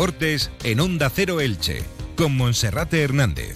[0.00, 1.82] deportes en Onda Cero Elche,
[2.16, 3.54] con Monserrate Hernández.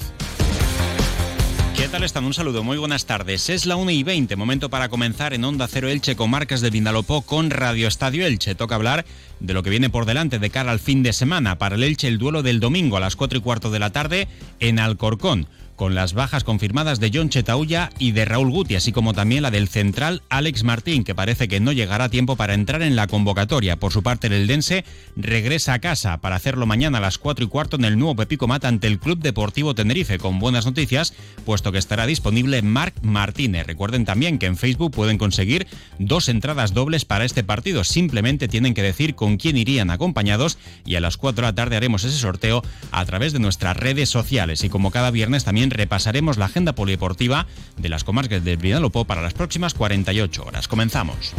[1.74, 2.26] ¿Qué tal están?
[2.26, 3.48] Un saludo, muy buenas tardes.
[3.48, 6.68] Es la 1 y 20, momento para comenzar en Onda Cero Elche con marcas de
[6.68, 8.54] Vindalopó con Radio Estadio Elche.
[8.54, 9.06] Toca hablar
[9.40, 11.56] de lo que viene por delante de cara al fin de semana.
[11.56, 14.28] Para el Elche el duelo del domingo a las 4 y cuarto de la tarde
[14.60, 19.12] en Alcorcón con las bajas confirmadas de John Chetaulla y de Raúl Guti, así como
[19.14, 22.82] también la del central Alex Martín, que parece que no llegará a tiempo para entrar
[22.82, 23.76] en la convocatoria.
[23.76, 24.84] Por su parte, el Eldense
[25.16, 28.46] regresa a casa para hacerlo mañana a las 4 y cuarto en el nuevo Pepico
[28.46, 33.66] Mata ante el Club Deportivo Tenerife, con buenas noticias, puesto que estará disponible Marc Martínez.
[33.66, 35.66] Recuerden también que en Facebook pueden conseguir
[35.98, 37.84] dos entradas dobles para este partido.
[37.84, 41.76] Simplemente tienen que decir con quién irían acompañados y a las 4 de la tarde
[41.76, 42.62] haremos ese sorteo
[42.92, 44.62] a través de nuestras redes sociales.
[44.64, 47.46] Y como cada viernes también repasaremos la agenda polideportiva
[47.76, 50.68] de las comarcas del Vinalopó para las próximas 48 horas.
[50.68, 51.34] Comenzamos.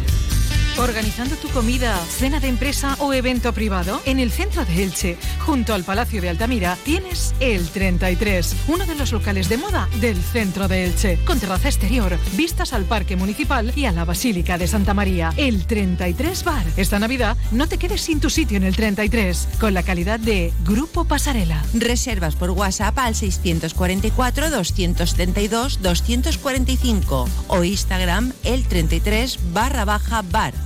[0.78, 5.72] Organizando tu comida, cena de empresa o evento privado en el centro de Elche, junto
[5.72, 10.68] al Palacio de Altamira, tienes el 33, uno de los locales de moda del centro
[10.68, 14.92] de Elche, con terraza exterior, vistas al Parque Municipal y a la Basílica de Santa
[14.92, 15.32] María.
[15.38, 16.66] El 33 Bar.
[16.76, 20.52] Esta Navidad no te quedes sin tu sitio en el 33, con la calidad de
[20.62, 21.64] Grupo Pasarela.
[21.72, 30.65] Reservas por WhatsApp al 644 272 245 o Instagram el 33 barra baja bar.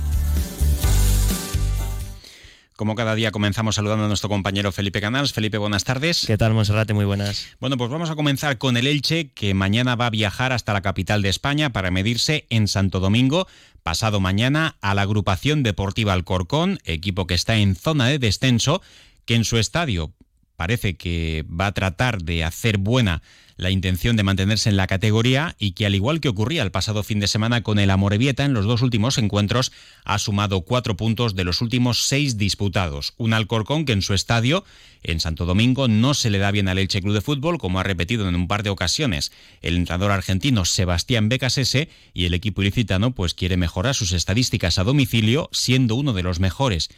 [2.81, 5.33] Como cada día comenzamos saludando a nuestro compañero Felipe Canals.
[5.33, 6.23] Felipe, buenas tardes.
[6.25, 6.95] ¿Qué tal, Monserrate?
[6.95, 7.49] Muy buenas.
[7.59, 10.81] Bueno, pues vamos a comenzar con el Elche, que mañana va a viajar hasta la
[10.81, 13.47] capital de España para medirse en Santo Domingo,
[13.83, 18.81] pasado mañana, a la agrupación deportiva Alcorcón, equipo que está en zona de descenso,
[19.25, 20.11] que en su estadio
[20.61, 23.23] parece que va a tratar de hacer buena
[23.57, 27.01] la intención de mantenerse en la categoría y que al igual que ocurría el pasado
[27.01, 29.71] fin de semana con el Amorebieta en los dos últimos encuentros
[30.05, 33.15] ha sumado cuatro puntos de los últimos seis disputados.
[33.17, 34.63] Un Alcorcón que en su estadio
[35.01, 37.83] en Santo Domingo no se le da bien al Elche Club de Fútbol como ha
[37.83, 39.31] repetido en un par de ocasiones
[39.63, 44.83] el entrenador argentino Sebastián Becasese y el equipo ilicitano pues quiere mejorar sus estadísticas a
[44.83, 46.91] domicilio siendo uno de los mejores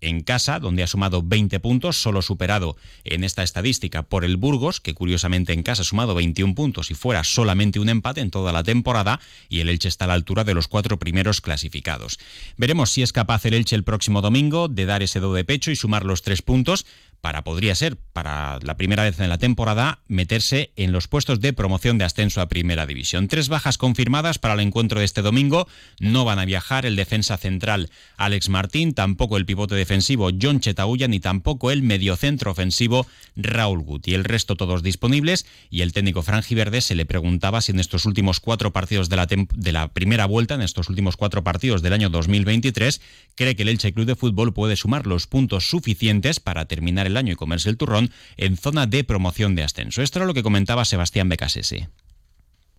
[0.00, 4.80] en casa, donde ha sumado 20 puntos, solo superado en esta estadística por el Burgos,
[4.80, 8.52] que curiosamente en casa ha sumado 21 puntos y fuera solamente un empate en toda
[8.52, 12.18] la temporada, y el Elche está a la altura de los cuatro primeros clasificados.
[12.56, 15.70] Veremos si es capaz el Elche el próximo domingo de dar ese do de pecho
[15.70, 16.86] y sumar los tres puntos,
[17.20, 21.52] para, podría ser, para la primera vez en la temporada, meterse en los puestos de
[21.52, 23.28] promoción de ascenso a Primera División.
[23.28, 25.68] Tres bajas confirmadas para el encuentro de este domingo.
[25.98, 31.08] No van a viajar el defensa central Alex Martín, tampoco el pivote defensivo John Chetaulla,
[31.08, 34.14] ni tampoco el mediocentro ofensivo Raúl Guti.
[34.14, 38.40] El resto todos disponibles y el técnico Verde se le preguntaba si en estos últimos
[38.40, 42.10] cuatro partidos de la, de la primera vuelta, en estos últimos cuatro partidos del año
[42.10, 43.00] 2023,
[43.34, 47.09] cree que el Elche Club de Fútbol puede sumar los puntos suficientes para terminar el
[47.16, 50.02] año y comerse el turrón en zona de promoción de ascenso.
[50.02, 51.88] Esto era lo que comentaba Sebastián Becasese.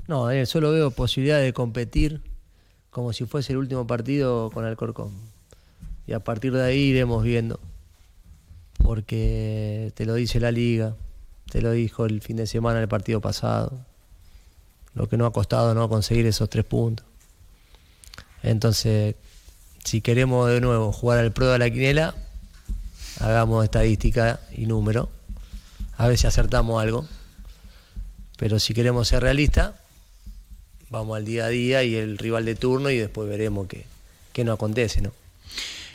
[0.07, 2.21] No, eh, solo veo posibilidad de competir
[2.89, 5.11] como si fuese el último partido con Alcorcón.
[6.05, 7.59] Y a partir de ahí iremos viendo.
[8.83, 10.95] Porque te lo dice la liga,
[11.49, 13.85] te lo dijo el fin de semana el partido pasado.
[14.93, 17.05] Lo que no ha costado no conseguir esos tres puntos.
[18.43, 19.15] Entonces,
[19.85, 22.15] si queremos de nuevo jugar al pro de la quinela,
[23.21, 25.09] hagamos estadística y número,
[25.97, 27.07] a ver si acertamos algo.
[28.37, 29.73] Pero si queremos ser realistas,
[30.89, 33.85] vamos al día a día y el rival de turno y después veremos qué,
[34.33, 35.11] qué no acontece, ¿no?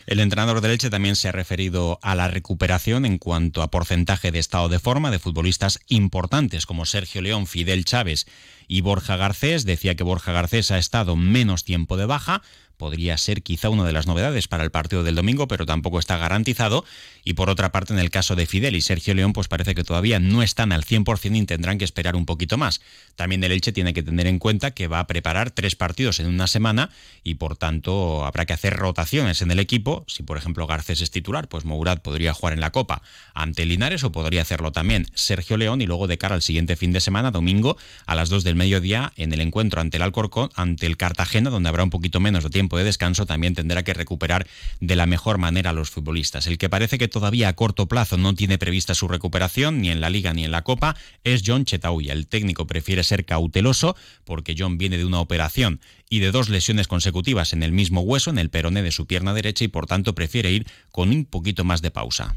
[0.06, 4.31] El entrenador de Leche también se ha referido a la recuperación en cuanto a porcentaje
[4.31, 8.26] de estado de forma de futbolistas importantes como Sergio León, Fidel Chávez
[8.69, 9.65] y Borja Garcés.
[9.65, 12.42] Decía que Borja Garcés ha estado menos tiempo de baja,
[12.76, 16.16] podría ser quizá una de las novedades para el partido del domingo, pero tampoco está
[16.16, 16.84] garantizado.
[17.25, 19.84] Y por otra parte, en el caso de Fidel y Sergio León, pues parece que
[19.84, 22.81] todavía no están al 100% y tendrán que esperar un poquito más.
[23.16, 26.26] También el Elche tiene que tener en cuenta que va a preparar tres partidos en
[26.26, 26.91] una semana
[27.25, 30.04] y por tanto habrá que hacer rotaciones en el equipo.
[30.06, 33.03] Si por ejemplo Garcés es titular, pues Mourad podría jugar en la Copa
[33.34, 36.92] ante Linares o podría hacerlo también Sergio León y luego de cara al siguiente fin
[36.92, 40.86] de semana, domingo, a las 2 del mediodía, en el encuentro ante el Alcorcón, ante
[40.86, 44.47] el Cartagena, donde habrá un poquito menos de tiempo de descanso también tendrá que recuperar
[44.80, 46.47] de la mejor manera a los futbolistas.
[46.47, 50.01] El que parece que todavía a corto plazo no tiene prevista su recuperación ni en
[50.01, 52.13] la liga ni en la copa es John Chetauya.
[52.13, 56.89] El técnico prefiere ser cauteloso porque John viene de una operación y de dos lesiones
[56.89, 60.15] consecutivas en el mismo hueso, en el peroné de su pierna derecha y por tanto
[60.15, 62.36] prefiere ir con un poquito más de pausa.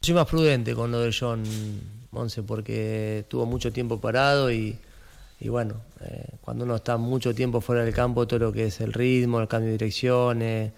[0.00, 1.42] Soy más prudente con lo de John
[2.10, 4.78] Monse porque tuvo mucho tiempo parado y
[5.40, 8.80] y bueno, eh, cuando uno está mucho tiempo fuera del campo, todo lo que es
[8.80, 10.72] el ritmo, el cambio de direcciones,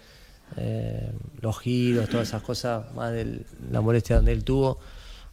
[0.57, 1.11] eh,
[1.41, 4.79] los giros, todas esas cosas, más de la molestia donde él tuvo,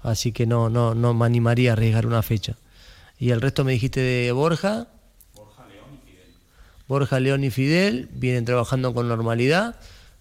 [0.01, 2.55] así que no, no, no me animaría a arriesgar una fecha.
[3.19, 4.87] Y el resto me dijiste de Borja.
[5.33, 6.33] Borja León y Fidel.
[6.87, 9.75] Borja León y Fidel vienen trabajando con normalidad,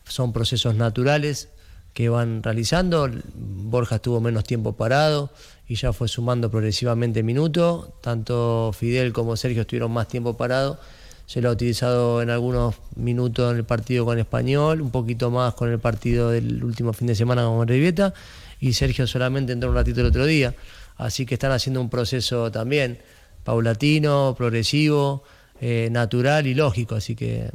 [0.05, 1.51] son procesos naturales
[1.97, 3.09] que van realizando.
[3.35, 5.31] Borja estuvo menos tiempo parado
[5.67, 7.89] y ya fue sumando progresivamente minutos.
[8.03, 10.77] Tanto Fidel como Sergio estuvieron más tiempo parados
[11.25, 15.55] se lo ha utilizado en algunos minutos en el partido con Español, un poquito más
[15.55, 18.15] con el partido del último fin de semana con Revieta,
[18.61, 20.55] y Sergio solamente entró un ratito el otro día.
[20.97, 22.99] Así que están haciendo un proceso también
[23.43, 25.25] paulatino, progresivo,
[25.61, 26.95] eh, natural y lógico.
[26.95, 27.51] Así que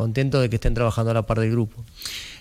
[0.00, 1.84] contento de que estén trabajando a la par del grupo.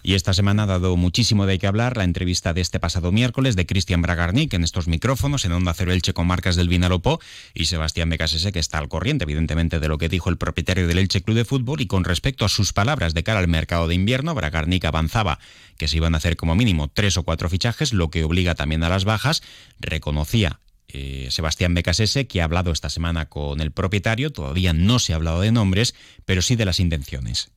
[0.02, 3.58] Y esta semana ha dado muchísimo de qué hablar la entrevista de este pasado miércoles
[3.58, 7.20] de Cristian Bragarnik en estos micrófonos en Onda Cero Elche con marcas del Vinalopó
[7.54, 11.00] y Sebastián Becasese que está al corriente evidentemente de lo que dijo el propietario del
[11.00, 13.96] Elche Club de Fútbol y con respecto a sus palabras de cara al mercado de
[13.96, 15.40] invierno, Bragarnik avanzaba
[15.78, 18.84] que se iban a hacer como mínimo tres o cuatro fichajes, lo que obliga también
[18.84, 19.44] a las bajas,
[19.82, 20.62] reconocía
[20.92, 24.32] eh, Sebastián Becasese, que ha hablado esta semana con el propietario.
[24.32, 25.96] Todavía no se ha hablado de nombres,
[26.26, 27.52] pero sí de las intenciones.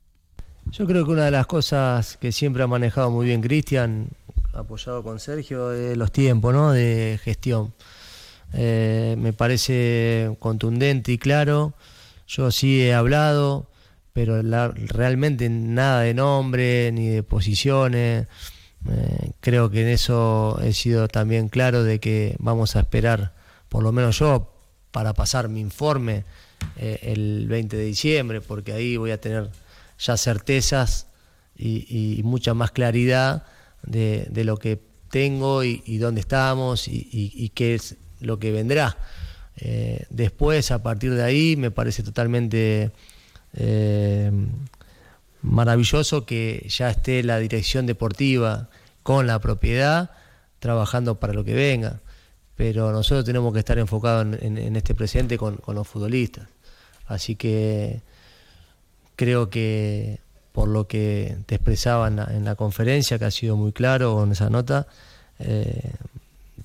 [0.70, 4.08] Yo creo que una de las cosas que siempre ha manejado muy bien Cristian,
[4.52, 6.72] apoyado con Sergio, es los tiempos ¿no?
[6.72, 7.74] de gestión.
[8.52, 11.74] Eh, me parece contundente y claro.
[12.26, 13.70] Yo sí he hablado,
[14.12, 18.26] pero realmente nada de nombre ni de posiciones.
[18.88, 23.32] Eh, creo que en eso he sido también claro de que vamos a esperar,
[23.68, 24.52] por lo menos yo,
[24.90, 26.24] para pasar mi informe
[26.76, 29.50] eh, el 20 de diciembre, porque ahí voy a tener
[29.98, 31.06] ya certezas
[31.56, 33.44] y, mucha más claridad
[33.84, 34.80] de, lo que
[35.10, 38.96] tengo y, dónde estamos y, qué es lo que vendrá.
[39.56, 42.90] Eh, después, a partir de ahí, me parece totalmente
[45.42, 48.68] maravilloso que ya esté la dirección deportiva
[49.02, 50.10] con la propiedad
[50.58, 52.00] trabajando para lo que venga.
[52.56, 56.46] Pero nosotros tenemos que estar enfocados en, este presente con los futbolistas.
[57.06, 58.00] Así que
[59.16, 60.20] creo que
[60.52, 64.50] por lo que te expresaba en la, conferencia, que ha sido muy claro con esa
[64.50, 64.86] nota,
[65.38, 65.92] eh,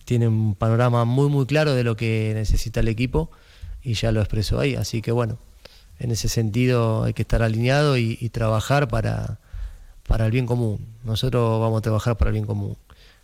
[0.04, 3.30] tiene un panorama muy, muy claro de lo que necesita el equipo
[3.82, 4.76] y ya lo expresó ahí.
[4.76, 5.38] Así que bueno,
[6.00, 9.40] en ese sentido hay que estar alineado y, trabajar para,
[10.08, 10.86] para el bien común.
[11.04, 12.78] Nosotros vamos a trabajar para el bien común.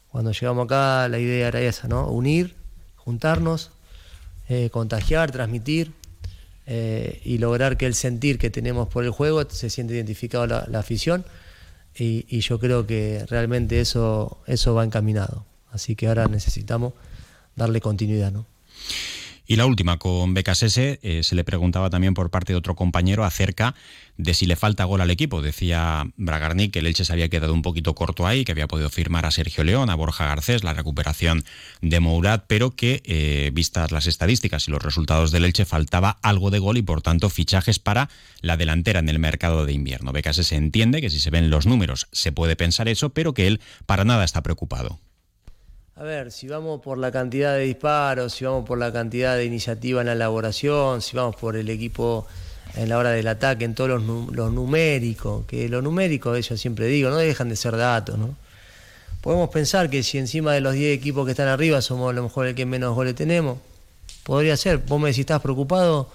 [0.10, 2.08] Cuando llegamos acá la idea era esa, ¿no?
[2.08, 2.56] Unir,
[2.96, 3.72] juntarnos,
[4.50, 5.92] eh, contagiar, transmitir
[6.66, 10.80] eh, y lograr que el sentir que tenemos por el juego se siente identificado la,
[10.80, 11.25] afición
[11.96, 15.46] y, yo creo que realmente eso, eso va encaminado.
[15.72, 16.94] Así que ahora necesitamos
[17.56, 18.31] darle continuidad.
[18.31, 18.46] ¿no?
[19.45, 23.25] Y la última, con BKSS, eh, se le preguntaba también por parte de otro compañero
[23.25, 23.75] acerca
[24.16, 25.42] de si le falta gol al equipo.
[25.42, 28.90] Decía Bragarnik que el Elche se había quedado un poquito corto ahí, que había podido
[28.90, 31.44] firmar a Sergio León, a Borja Garcés, la recuperación
[31.81, 36.50] de Mourad, pero que, eh, vistas las estadísticas y los resultados del Elche, faltaba algo
[36.50, 38.10] de gol y, por tanto, fichajes para
[38.42, 40.13] la delantera en el mercado de invierno.
[40.13, 43.60] BKSS entiende que si se ven los números se puede pensar eso, pero que él
[43.86, 45.00] para nada está preocupado.
[46.04, 49.46] A ver, si vamos por la cantidad de disparos, si vamos por la cantidad de
[49.46, 52.28] iniciativa en la elaboración, si vamos por el equipo
[52.76, 57.10] en la hora del ataque, en todos los, numéricos, que lo numérico, yo siempre digo,
[57.10, 58.36] no dejan de ser datos, ¿no?
[59.22, 62.24] Podemos pensar que si encima de los 10 equipos que están arriba somos a lo
[62.24, 63.60] mejor el que menos goles tenemos,
[64.24, 64.80] podría ser.
[64.80, 66.10] Vos me decís, ¿estás preocupado?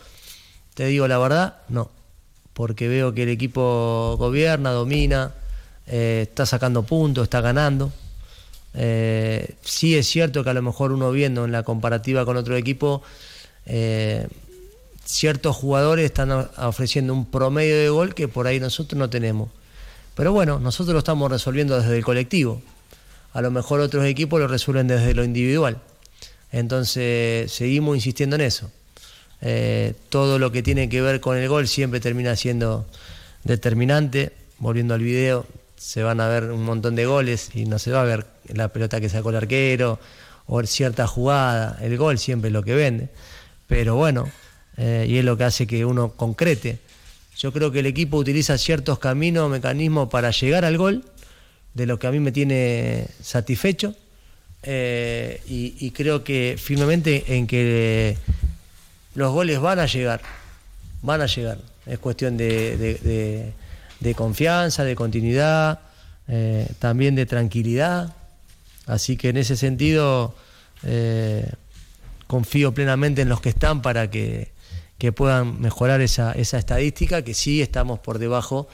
[0.75, 1.91] Te digo la verdad, no.
[2.53, 5.33] Porque veo que el equipo gobierna, domina,
[5.87, 7.91] eh, está sacando puntos, está ganando.
[8.75, 12.57] Eh, sí es cierto que a lo mejor uno viendo en la comparativa con otro
[12.57, 13.03] equipo,
[13.67, 14.27] eh,
[15.05, 19.51] ciertos jugadores están ofreciendo un promedio de gol que por ahí nosotros no tenemos.
[20.15, 22.61] Pero bueno, nosotros lo estamos resolviendo desde el colectivo.
[23.33, 25.81] A lo mejor otros equipos lo resuelven desde lo individual.
[26.51, 28.71] Entonces seguimos insistiendo en eso.
[29.41, 32.87] Eh, todo lo que tiene que ver con el gol siempre termina siendo
[33.45, 34.33] determinante.
[34.59, 35.47] Volviendo al video,
[35.79, 38.69] se van a ver un montón de goles y no se va a ver la
[38.69, 39.99] pelota que sacó el arquero
[40.47, 41.79] o cierta jugada.
[41.81, 43.09] El gol siempre es lo que vende.
[43.67, 44.29] Pero bueno,
[44.77, 46.79] eh, y es lo que hace que uno concrete.
[47.37, 51.05] Yo creo que el equipo utiliza ciertos caminos, mecanismos para llegar al gol,
[51.75, 53.95] de lo que a mí me tiene satisfecho.
[54.65, 58.19] Eh, y, creo que firmemente en que
[59.15, 60.21] los goles van a llegar,
[61.03, 61.59] van a llegar.
[61.87, 63.53] Es cuestión de de
[64.15, 65.81] confianza, de continuidad,
[66.29, 68.15] eh, también de tranquilidad.
[68.87, 70.35] Así que en ese sentido
[70.83, 71.51] eh,
[72.27, 74.53] confío plenamente en los que están para que,
[75.15, 78.69] puedan mejorar esa, esa, estadística, que sí estamos por debajo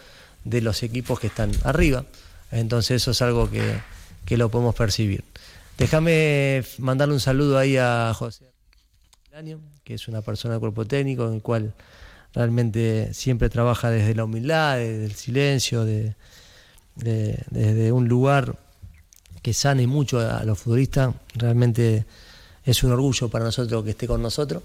[0.45, 2.07] de los equipos que están arriba.
[2.51, 3.79] Entonces eso es algo que,
[4.25, 5.25] que lo podemos percibir.
[5.79, 8.47] Déjame mandarle un saludo ahí a José,
[9.83, 11.75] que es una persona del cuerpo técnico, en el cual
[12.35, 16.15] realmente siempre trabaja desde la humildad, desde el silencio, de,
[16.97, 18.57] desde un lugar
[19.43, 21.15] que sane mucho a los futbolistas.
[21.35, 22.05] Realmente
[22.65, 24.63] es un orgullo para nosotros que esté con nosotros.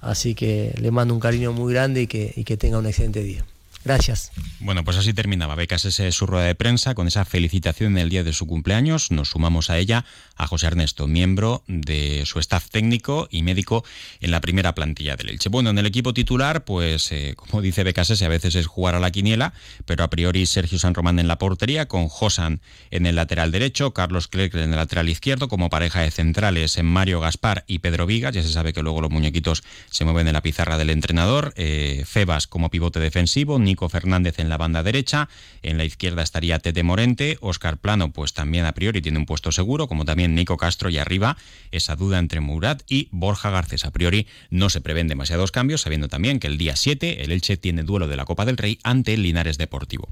[0.00, 3.22] Así que le mando un cariño muy grande y que, y que tenga un excelente
[3.22, 3.44] día.
[3.86, 4.32] Gracias.
[4.58, 8.24] Bueno, pues así terminaba Becas su rueda de prensa con esa felicitación en el día
[8.24, 9.12] de su cumpleaños.
[9.12, 13.84] Nos sumamos a ella a José Ernesto, miembro de su staff técnico y médico
[14.20, 15.50] en la primera plantilla del Elche.
[15.50, 18.98] Bueno, en el equipo titular, pues eh, como dice Becasese, a veces es jugar a
[18.98, 19.52] la quiniela,
[19.84, 23.94] pero a priori Sergio San Román en la portería, con Josan en el lateral derecho,
[23.94, 28.04] Carlos Clerc en el lateral izquierdo, como pareja de centrales en Mario Gaspar y Pedro
[28.04, 28.34] Vigas.
[28.34, 29.62] Ya se sabe que luego los muñequitos
[29.92, 31.54] se mueven en la pizarra del entrenador.
[31.56, 35.28] Eh, Febas como pivote defensivo, Nico Fernández en la banda derecha,
[35.62, 39.52] en la izquierda estaría Tete Morente, Oscar Plano pues también a priori tiene un puesto
[39.52, 41.36] seguro, como también Nico Castro y arriba
[41.70, 43.84] esa duda entre Murat y Borja Garcés.
[43.84, 47.56] A priori no se prevén demasiados cambios, sabiendo también que el día 7 el Elche
[47.56, 50.08] tiene duelo de la Copa del Rey ante el Linares Deportivo.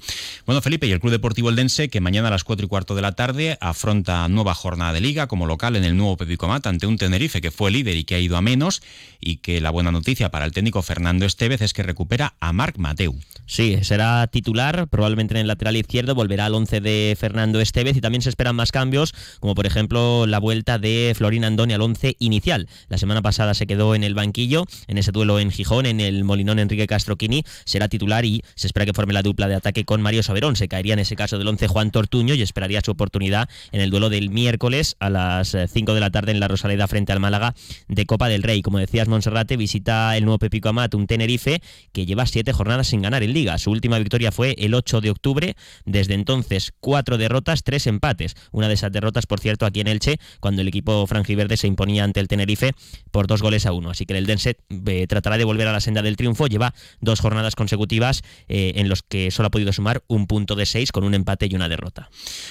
[0.47, 3.02] Bueno, Felipe, y el Club Deportivo Eldense que mañana a las 4 y cuarto de
[3.02, 6.99] la tarde afronta nueva jornada de liga como local en el nuevo Pepicomat ante un
[6.99, 8.83] Tenerife que fue líder y que ha ido a menos
[9.21, 12.78] y que la buena noticia para el técnico Fernando Estevez es que recupera a Marc
[12.78, 13.14] Mateu.
[13.46, 18.00] Sí, será titular, probablemente en el lateral izquierdo, volverá al 11 de Fernando Estevez y
[18.00, 22.16] también se esperan más cambios, como por ejemplo la vuelta de Florín Andoni al 11
[22.20, 22.68] inicial.
[22.88, 26.24] La semana pasada se quedó en el banquillo, en ese duelo en Gijón, en el
[26.24, 30.00] Molinón Enrique Castroquini, será titular y se espera que forme la dupla de ataque con
[30.00, 30.56] Mario Saberón.
[30.56, 33.90] Se caería en ese caso del 11 Juan Tortuño y esperaría su oportunidad en el
[33.90, 37.54] duelo del miércoles a las 5 de la tarde en la Rosaleda frente al Málaga
[37.88, 38.62] de Copa del Rey.
[38.62, 41.60] Como decías, Monserrate visita el nuevo Pepico Amat, un Tenerife
[41.92, 43.58] que lleva siete jornadas sin ganar en Liga.
[43.58, 45.56] Su última victoria fue el 8 de octubre.
[45.84, 48.34] Desde entonces, cuatro derrotas, tres empates.
[48.52, 52.04] Una de esas derrotas, por cierto, aquí en Elche, cuando el equipo franjiverde se imponía
[52.04, 52.72] ante el Tenerife
[53.10, 53.90] por dos goles a uno.
[53.90, 56.46] Así que el Denset eh, tratará de volver a la senda del triunfo.
[56.46, 60.66] Lleva dos jornadas consecutivas eh, en los que solo ha podido sumar un punto de
[60.66, 62.08] seis con un empate y una derrota.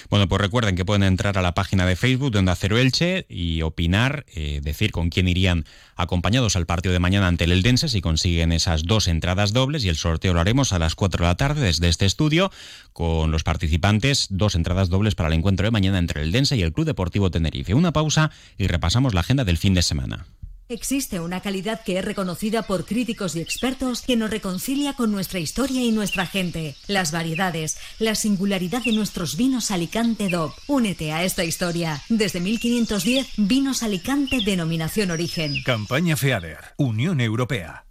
[0.09, 3.25] Bueno, pues recuerden que pueden entrar a la página de Facebook de Onda Cero Elche
[3.29, 7.87] y opinar, eh, decir con quién irían acompañados al partido de mañana ante el Eldense
[7.87, 11.29] si consiguen esas dos entradas dobles y el sorteo lo haremos a las 4 de
[11.29, 12.51] la tarde desde este estudio
[12.91, 16.61] con los participantes, dos entradas dobles para el encuentro de mañana entre el Dense y
[16.61, 17.73] el Club Deportivo Tenerife.
[17.73, 20.25] Una pausa y repasamos la agenda del fin de semana.
[20.69, 25.39] Existe una calidad que es reconocida por críticos y expertos que nos reconcilia con nuestra
[25.39, 26.75] historia y nuestra gente.
[26.87, 30.53] Las variedades, la singularidad de nuestros vinos Alicante DOP.
[30.67, 32.01] Únete a esta historia.
[32.09, 35.61] Desde 1510, Vinos Alicante denominación origen.
[35.63, 37.85] Campaña FEADER, Unión Europea.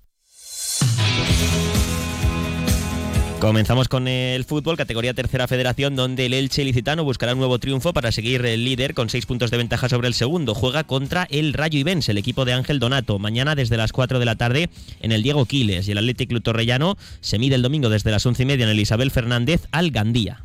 [3.43, 7.93] Comenzamos con el fútbol, categoría tercera federación, donde el Elche Licitano buscará un nuevo triunfo
[7.93, 10.55] para seguir el líder con seis puntos de ventaja sobre el segundo.
[10.55, 14.25] Juega contra el Rayo Ibens, el equipo de Ángel Donato, mañana desde las 4 de
[14.27, 14.71] la tarde
[15.01, 15.89] en el Diego Quiles.
[15.89, 18.79] Y el Atlético Club se mide el domingo desde las once y media en el
[18.79, 20.45] Isabel Fernández al Gandía.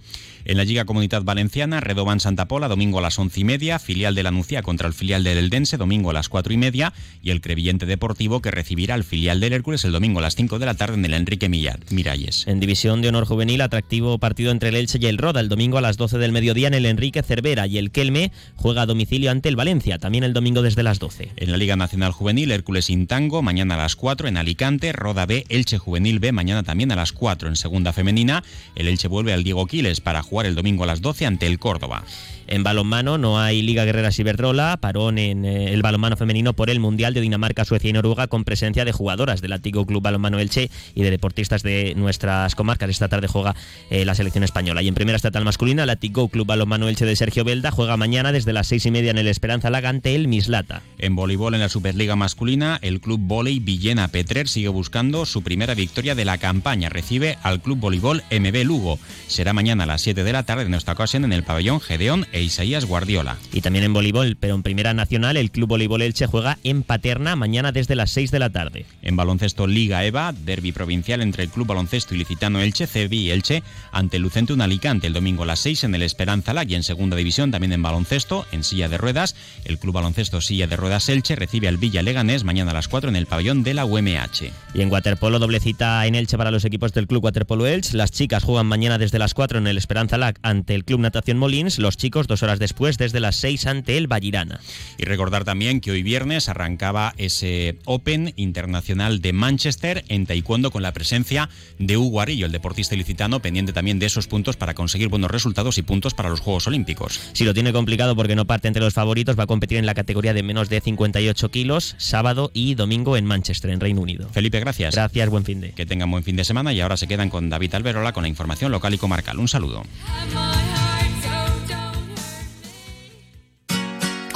[0.49, 4.15] En la Liga Comunidad Valenciana, Redoban Santa Pola, domingo a las once y media, filial
[4.15, 7.31] de la Nucía contra el filial del Eldense, domingo a las cuatro y media, y
[7.31, 10.65] el Crevillente Deportivo que recibirá al filial del Hércules el domingo a las 5 de
[10.65, 12.47] la tarde en el Enrique Millar, Miralles.
[12.47, 15.79] En División de Honor Juvenil, atractivo partido entre el Elche y el Roda, el domingo
[15.79, 19.31] a las 12 del mediodía en el Enrique Cervera, y el Kelme juega a domicilio
[19.31, 21.29] ante el Valencia, también el domingo desde las 12.
[21.35, 25.43] En la Liga Nacional Juvenil, Hércules Intango, mañana a las 4 en Alicante, Roda B,
[25.49, 28.45] Elche Juvenil B, mañana también a las 4 en Segunda Femenina.
[28.75, 31.59] El Elche vuelve al Diego Quiles para jugar el domingo a las 12 ante el
[31.59, 32.03] Córdoba.
[32.47, 36.79] En balonmano no hay Liga Guerrera Iberdrola, parón en eh, el balonmano femenino por el
[36.79, 40.69] Mundial de Dinamarca, Suecia y Noruega con presencia de jugadoras del antiguo Club Balonmano Elche
[40.95, 42.89] y de deportistas de nuestras comarcas.
[42.89, 43.55] Esta tarde juega
[43.89, 44.81] eh, la selección española.
[44.81, 48.53] Y en primera estatal masculina, el Club Balonmano Elche de Sergio Belda juega mañana desde
[48.53, 50.81] las seis y media en el Esperanza Lagante el Mislata.
[50.99, 55.75] En voleibol en la Superliga masculina, el Club Voley Villena Petrer sigue buscando su primera
[55.75, 56.89] victoria de la campaña.
[56.89, 58.99] Recibe al Club Voleibol MB Lugo.
[59.27, 62.25] Será mañana a las 7 de la tarde en esta ocasión en el pabellón Gedeón
[62.37, 63.37] e Isaías Guardiola.
[63.51, 67.35] Y también en voleibol, pero en primera nacional, el Club Voleibol Elche juega en Paterna
[67.35, 68.85] mañana desde las 6 de la tarde.
[69.01, 73.63] En baloncesto Liga EVA, derby provincial entre el Club Baloncesto Ilicitano Elche, CEBI y Elche,
[73.91, 76.83] ante el Lucentum Alicante el domingo a las 6 en el Esperanza Lag y en
[76.83, 81.09] segunda división también en baloncesto, en silla de ruedas, el Club Baloncesto Silla de Ruedas
[81.09, 84.51] Elche recibe al Villa Leganés mañana a las 4 en el pabellón de la UMH.
[84.73, 87.97] Y en waterpolo, doble cita en Elche para los equipos del Club Waterpolo Elche.
[87.97, 91.37] Las chicas juegan mañana desde las 4 en el Esperanza Lag ante el Club Natación
[91.37, 94.59] Molins, los chicos minutos, dos horas después, desde las 6 ante el Vallirana.
[94.97, 100.83] Y recordar también que hoy viernes arrancaba ese Open Internacional de Manchester en Taekwondo con
[100.83, 105.07] la presencia de Hugo Arillo, el deportista ilicitano, pendiente también de esos puntos para conseguir
[105.07, 107.19] buenos resultados y puntos para los Juegos Olímpicos.
[107.33, 109.93] Si lo tiene complicado porque no parte entre los favoritos, va a competir en la
[109.95, 114.29] categoría de menos de 58 kilos, sábado y domingo en Manchester, en Reino Unido.
[114.29, 114.93] Felipe, gracias.
[114.93, 115.71] Gracias, buen fin de.
[115.71, 118.29] Que tengan buen fin de semana y ahora se quedan con David Alberola con la
[118.29, 119.39] información local y comarcal.
[119.39, 119.83] Un saludo.